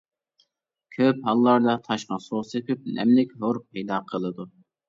[0.95, 4.53] كۆپ ھاللاردا تاشقا سۇ سېپىپ نەملىك ھور پەيدا قىلىدۇ.